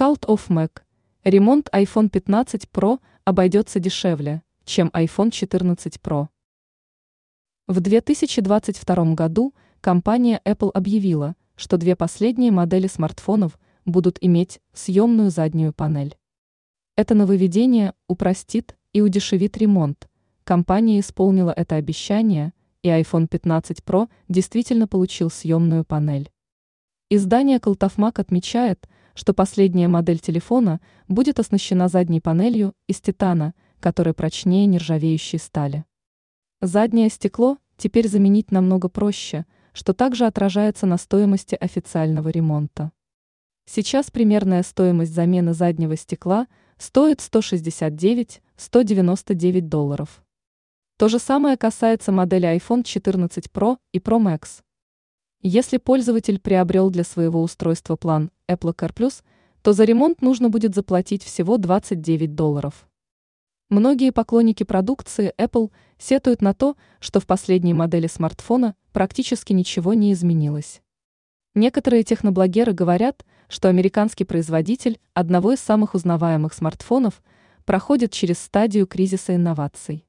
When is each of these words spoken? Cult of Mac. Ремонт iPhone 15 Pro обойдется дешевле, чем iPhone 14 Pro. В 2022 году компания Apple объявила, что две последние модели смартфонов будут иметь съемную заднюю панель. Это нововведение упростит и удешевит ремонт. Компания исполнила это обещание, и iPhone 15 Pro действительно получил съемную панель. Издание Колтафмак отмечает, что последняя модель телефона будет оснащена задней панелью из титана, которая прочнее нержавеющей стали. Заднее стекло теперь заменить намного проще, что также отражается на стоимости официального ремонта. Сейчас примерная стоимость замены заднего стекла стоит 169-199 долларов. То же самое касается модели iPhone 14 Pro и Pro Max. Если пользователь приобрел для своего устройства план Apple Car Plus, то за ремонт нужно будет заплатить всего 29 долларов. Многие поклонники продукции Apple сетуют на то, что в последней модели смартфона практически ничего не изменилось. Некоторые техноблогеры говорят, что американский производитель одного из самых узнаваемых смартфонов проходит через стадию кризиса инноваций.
Cult 0.00 0.24
of 0.28 0.48
Mac. 0.48 0.82
Ремонт 1.24 1.68
iPhone 1.74 2.08
15 2.08 2.68
Pro 2.72 3.00
обойдется 3.26 3.80
дешевле, 3.80 4.42
чем 4.64 4.88
iPhone 4.94 5.30
14 5.30 5.96
Pro. 5.96 6.28
В 7.66 7.80
2022 7.80 9.14
году 9.14 9.54
компания 9.82 10.40
Apple 10.46 10.70
объявила, 10.70 11.36
что 11.54 11.76
две 11.76 11.96
последние 11.96 12.50
модели 12.50 12.86
смартфонов 12.86 13.58
будут 13.84 14.16
иметь 14.22 14.60
съемную 14.72 15.28
заднюю 15.28 15.74
панель. 15.74 16.16
Это 16.96 17.14
нововведение 17.14 17.92
упростит 18.08 18.78
и 18.94 19.02
удешевит 19.02 19.58
ремонт. 19.58 20.08
Компания 20.44 21.00
исполнила 21.00 21.50
это 21.54 21.74
обещание, 21.74 22.54
и 22.82 22.88
iPhone 22.88 23.26
15 23.26 23.80
Pro 23.80 24.08
действительно 24.30 24.88
получил 24.88 25.28
съемную 25.28 25.84
панель. 25.84 26.30
Издание 27.10 27.60
Колтафмак 27.60 28.18
отмечает, 28.18 28.88
что 29.14 29.34
последняя 29.34 29.88
модель 29.88 30.18
телефона 30.18 30.80
будет 31.08 31.38
оснащена 31.38 31.88
задней 31.88 32.20
панелью 32.20 32.74
из 32.86 33.00
титана, 33.00 33.54
которая 33.80 34.14
прочнее 34.14 34.66
нержавеющей 34.66 35.38
стали. 35.38 35.84
Заднее 36.60 37.08
стекло 37.08 37.58
теперь 37.76 38.08
заменить 38.08 38.52
намного 38.52 38.88
проще, 38.88 39.46
что 39.72 39.94
также 39.94 40.26
отражается 40.26 40.86
на 40.86 40.98
стоимости 40.98 41.54
официального 41.54 42.28
ремонта. 42.28 42.92
Сейчас 43.66 44.10
примерная 44.10 44.62
стоимость 44.62 45.14
замены 45.14 45.54
заднего 45.54 45.96
стекла 45.96 46.46
стоит 46.76 47.20
169-199 47.20 49.60
долларов. 49.60 50.22
То 50.98 51.08
же 51.08 51.18
самое 51.18 51.56
касается 51.56 52.12
модели 52.12 52.46
iPhone 52.56 52.82
14 52.82 53.46
Pro 53.46 53.78
и 53.92 53.98
Pro 53.98 54.20
Max. 54.20 54.62
Если 55.42 55.78
пользователь 55.78 56.38
приобрел 56.38 56.90
для 56.90 57.02
своего 57.02 57.42
устройства 57.42 57.96
план 57.96 58.30
Apple 58.46 58.74
Car 58.74 58.92
Plus, 58.92 59.22
то 59.62 59.72
за 59.72 59.84
ремонт 59.84 60.20
нужно 60.20 60.50
будет 60.50 60.74
заплатить 60.74 61.24
всего 61.24 61.56
29 61.56 62.34
долларов. 62.34 62.86
Многие 63.70 64.10
поклонники 64.10 64.64
продукции 64.64 65.32
Apple 65.38 65.70
сетуют 65.96 66.42
на 66.42 66.52
то, 66.52 66.76
что 66.98 67.20
в 67.20 67.26
последней 67.26 67.72
модели 67.72 68.06
смартфона 68.06 68.74
практически 68.92 69.54
ничего 69.54 69.94
не 69.94 70.12
изменилось. 70.12 70.82
Некоторые 71.54 72.02
техноблогеры 72.02 72.74
говорят, 72.74 73.24
что 73.48 73.68
американский 73.68 74.24
производитель 74.24 75.00
одного 75.14 75.52
из 75.52 75.60
самых 75.60 75.94
узнаваемых 75.94 76.52
смартфонов 76.52 77.22
проходит 77.64 78.12
через 78.12 78.38
стадию 78.40 78.86
кризиса 78.86 79.34
инноваций. 79.34 80.04